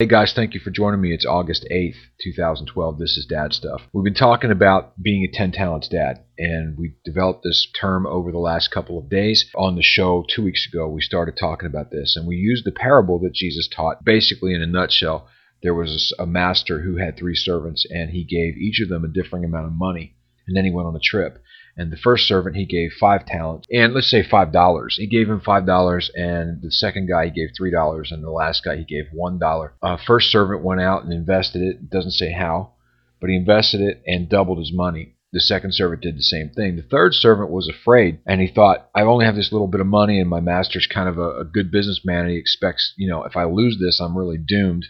[0.00, 1.14] Hey guys, thank you for joining me.
[1.14, 2.98] It's August 8th, 2012.
[2.98, 3.82] This is Dad Stuff.
[3.92, 8.32] We've been talking about being a 10 talents dad, and we developed this term over
[8.32, 9.48] the last couple of days.
[9.54, 12.72] On the show two weeks ago, we started talking about this, and we used the
[12.72, 14.04] parable that Jesus taught.
[14.04, 15.28] Basically, in a nutshell,
[15.62, 19.08] there was a master who had three servants, and he gave each of them a
[19.08, 20.16] differing amount of money,
[20.48, 21.40] and then he went on a trip.
[21.76, 24.96] And the first servant he gave five talents, and let's say five dollars.
[24.96, 28.30] He gave him five dollars, and the second guy he gave three dollars, and the
[28.30, 29.72] last guy he gave one dollar.
[29.82, 31.76] Uh, first servant went out and invested it.
[31.76, 31.90] it.
[31.90, 32.74] Doesn't say how,
[33.20, 35.16] but he invested it and doubled his money.
[35.32, 36.76] The second servant did the same thing.
[36.76, 39.88] The third servant was afraid, and he thought, "I only have this little bit of
[39.88, 43.24] money, and my master's kind of a, a good businessman, and he expects, you know,
[43.24, 44.86] if I lose this, I'm really doomed."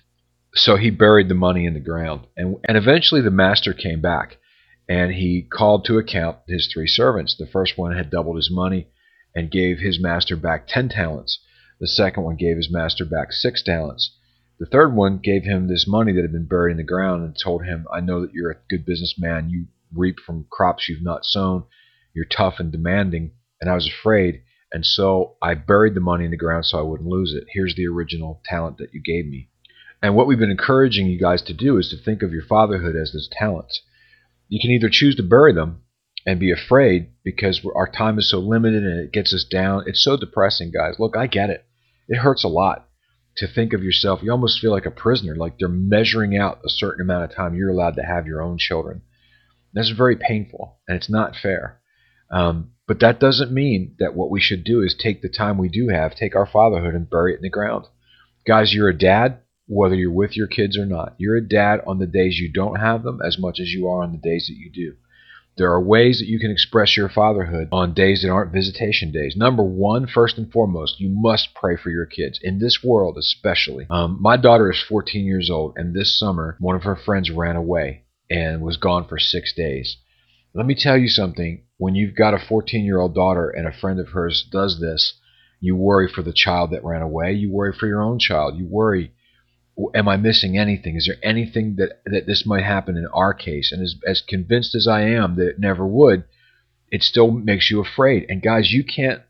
[0.55, 4.37] So he buried the money in the ground, and and eventually the master came back
[4.89, 7.35] and he called to account his three servants.
[7.35, 8.89] The first one had doubled his money
[9.35, 11.39] and gave his master back ten talents.
[11.81, 14.17] The second one gave his master back six talents.
[14.61, 17.37] The third one gave him this money that had been buried in the ground and
[17.37, 19.51] told him, I know that you're a good businessman.
[19.51, 21.65] You reap from crops you've not sown.
[22.15, 23.33] You're tough and demanding.
[23.61, 24.43] And I was afraid.
[24.73, 27.45] And so I buried the money in the ground so I wouldn't lose it.
[27.53, 29.49] Here's the original talent that you gave me.
[30.01, 32.95] And what we've been encouraging you guys to do is to think of your fatherhood
[32.95, 33.81] as those talents
[34.55, 35.83] you can either choose to bury them
[36.25, 39.83] and be afraid because our time is so limited and it gets us down.
[39.87, 40.95] It's so depressing, guys.
[41.01, 41.65] Look, I get it.
[42.07, 42.87] It hurts a lot
[43.39, 44.21] to think of yourself.
[44.23, 47.57] You almost feel like a prisoner, like they're measuring out a certain amount of time
[47.57, 49.03] you're allowed to have your own children.
[49.73, 51.81] That's very painful and it's not fair.
[52.31, 55.69] Um, but that doesn't mean that what we should do is take the time we
[55.69, 57.87] do have, take our fatherhood and bury it in the ground.
[58.47, 61.15] Guys, you're a dad whether you're with your kids or not.
[61.19, 64.03] You're a dad on the days you don't have them as much as you are
[64.03, 64.97] on the days that you do.
[65.57, 69.37] There are ways that you can express your fatherhood on days that aren't visitation days.
[69.37, 73.87] Number one, first and foremost, you must pray for your kids, in this world especially.
[73.89, 77.55] Um, my daughter is 14 years old, and this summer, one of her friends ran
[77.55, 79.97] away and was gone for six days.
[80.55, 83.73] Let me tell you something when you've got a 14 year old daughter and a
[83.73, 85.15] friend of hers does this,
[85.61, 87.33] you worry for the child that ran away.
[87.33, 88.57] You worry for your own child.
[88.57, 89.13] You worry
[89.95, 90.97] am I missing anything?
[90.97, 93.73] Is there anything that, that this might happen in our case?
[93.73, 96.25] And as, as convinced as I am that it never would,
[96.91, 98.27] it still makes you afraid.
[98.29, 99.23] And guys, you can't,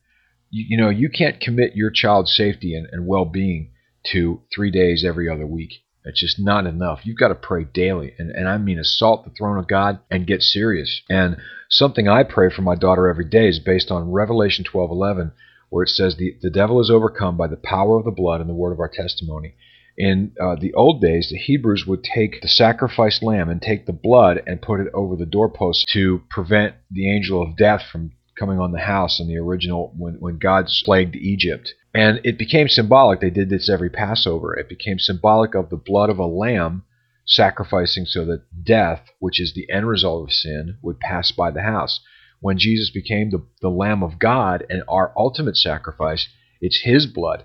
[0.51, 3.71] you, you know, you can't commit your child's safety and, and well-being
[4.13, 5.85] to three days every other week.
[6.05, 7.01] It's just not enough.
[7.05, 8.13] You've got to pray daily.
[8.19, 11.01] And, and I mean assault the throne of God and get serious.
[11.09, 11.39] And
[11.71, 15.33] something I pray for my daughter every day is based on Revelation 12:11,
[15.71, 18.51] where it says the, the devil is overcome by the power of the blood and
[18.51, 19.55] the word of our testimony.
[19.97, 23.93] In uh, the old days, the Hebrews would take the sacrificed lamb and take the
[23.93, 28.59] blood and put it over the doorpost to prevent the angel of death from coming
[28.59, 31.73] on the house in the original when, when God plagued Egypt.
[31.95, 33.21] And it became symbolic.
[33.21, 34.59] They did this every Passover.
[34.59, 36.83] It became symbolic of the blood of a lamb
[37.25, 41.63] sacrificing so that death, which is the end result of sin, would pass by the
[41.63, 42.01] house.
[42.41, 46.29] When Jesus became the, the Lamb of God and our ultimate sacrifice,
[46.61, 47.45] it's His blood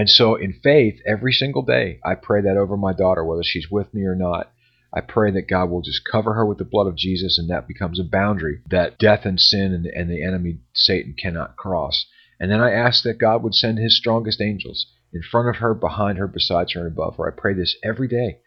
[0.00, 3.70] and so, in faith, every single day, I pray that over my daughter, whether she's
[3.70, 4.50] with me or not.
[4.94, 7.68] I pray that God will just cover her with the blood of Jesus, and that
[7.68, 12.06] becomes a boundary that death and sin and, and the enemy, Satan, cannot cross.
[12.40, 15.74] And then I ask that God would send his strongest angels in front of her,
[15.74, 17.30] behind her, beside her, and above her.
[17.30, 18.38] I pray this every day.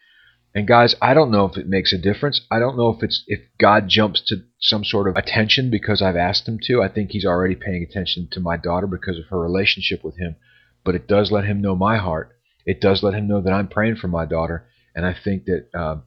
[0.55, 2.41] And guys, I don't know if it makes a difference.
[2.49, 6.15] I don't know if it's if God jumps to some sort of attention because I've
[6.15, 6.81] asked him to.
[6.81, 10.35] I think he's already paying attention to my daughter because of her relationship with him
[10.83, 12.35] but it does let him know my heart.
[12.65, 15.67] It does let him know that I'm praying for my daughter, and I think that
[15.73, 15.97] uh,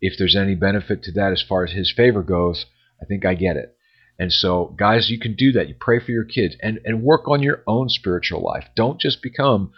[0.00, 2.66] if there's any benefit to that as far as his favor goes,
[3.00, 3.76] I think I get it.
[4.18, 5.68] And so, guys, you can do that.
[5.68, 8.64] You pray for your kids and, and work on your own spiritual life.
[8.74, 9.72] Don't just become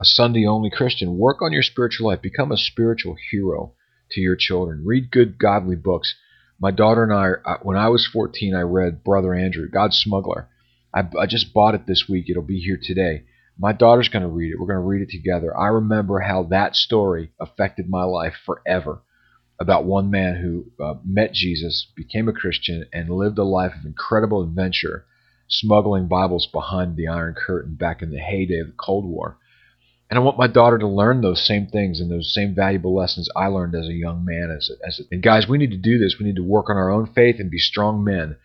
[0.00, 1.18] a Sunday only Christian.
[1.18, 2.22] Work on your spiritual life.
[2.22, 3.74] Become a spiritual hero
[4.12, 4.82] to your children.
[4.86, 6.14] Read good, godly books.
[6.58, 10.48] My daughter and I, uh, when I was 14, I read Brother Andrew, God's Smuggler.
[10.94, 12.30] I, I just bought it this week.
[12.30, 13.24] It'll be here today.
[13.58, 14.58] My daughter's going to read it.
[14.58, 15.56] We're going to read it together.
[15.56, 19.02] I remember how that story affected my life forever
[19.60, 23.86] about one man who uh, met Jesus, became a Christian, and lived a life of
[23.86, 25.04] incredible adventure,
[25.48, 29.38] smuggling Bibles behind the Iron Curtain back in the heyday of the Cold War.
[30.10, 33.28] And I want my daughter to learn those same things and those same valuable lessons
[33.36, 34.54] I learned as a young man.
[34.54, 36.16] As a, as a, and guys, we need to do this.
[36.18, 38.36] We need to work on our own faith and be strong men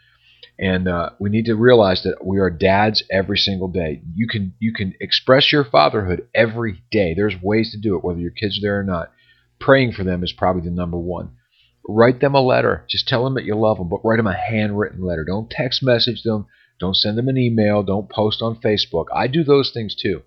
[0.59, 4.01] and uh, we need to realize that we are dads every single day.
[4.15, 7.13] You can you can express your fatherhood every day.
[7.13, 9.11] There's ways to do it, whether your kids are there or not.
[9.59, 11.31] Praying for them is probably the number one.
[11.87, 12.85] Write them a letter.
[12.89, 15.23] Just tell them that you love them, but write them a handwritten letter.
[15.23, 16.47] Don't text message them.
[16.79, 17.81] Don't send them an email.
[17.83, 19.05] Don't post on Facebook.
[19.13, 20.23] I do those things too.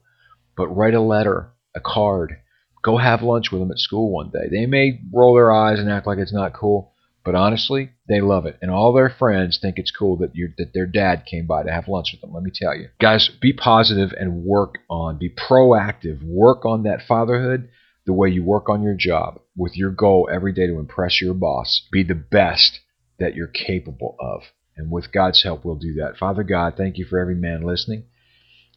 [0.56, 2.36] But write a letter, a card.
[2.82, 4.48] Go have lunch with them at school one day.
[4.50, 6.92] They may roll their eyes and act like it's not cool,
[7.24, 10.72] but honestly, they love it, and all their friends think it's cool that you that
[10.72, 12.32] their dad came by to have lunch with them.
[12.32, 17.02] Let me tell you, guys, be positive and work on, be proactive, work on that
[17.06, 17.68] fatherhood
[18.06, 21.34] the way you work on your job, with your goal every day to impress your
[21.34, 21.86] boss.
[21.92, 22.80] Be the best
[23.18, 24.44] that you're capable of,
[24.74, 26.16] and with God's help, we'll do that.
[26.16, 28.04] Father God, thank you for every man listening.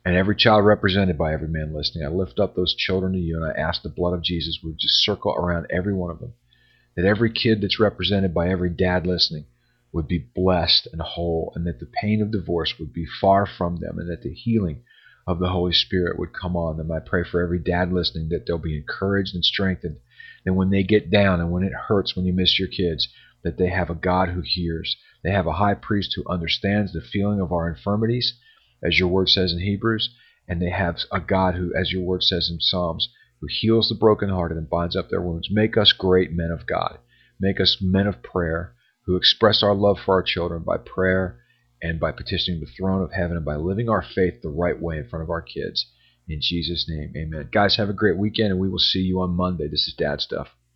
[0.05, 3.41] And every child represented by every man listening, I lift up those children to you
[3.41, 6.33] and I ask the blood of Jesus would just circle around every one of them
[6.95, 9.45] that every kid that's represented by every dad listening
[9.91, 13.77] would be blessed and whole, and that the pain of divorce would be far from
[13.77, 14.81] them, and that the healing
[15.25, 16.91] of the Holy Spirit would come on them.
[16.91, 19.97] I pray for every dad listening that they'll be encouraged and strengthened.
[20.45, 23.07] And when they get down and when it hurts when you miss your kids,
[23.43, 24.95] that they have a God who hears.
[25.23, 28.33] They have a high priest who understands the feeling of our infirmities,
[28.83, 30.09] as your word says in Hebrews,
[30.47, 33.09] and they have a God who, as your word says in Psalms,
[33.43, 35.49] who heals the brokenhearted and binds up their wounds.
[35.51, 36.97] Make us great men of God.
[37.41, 38.73] Make us men of prayer
[39.05, 41.41] who express our love for our children by prayer
[41.81, 44.97] and by petitioning the throne of heaven and by living our faith the right way
[44.97, 45.87] in front of our kids.
[46.25, 47.49] In Jesus' name, amen.
[47.51, 49.67] Guys, have a great weekend, and we will see you on Monday.
[49.67, 50.47] This is Dad Stuff.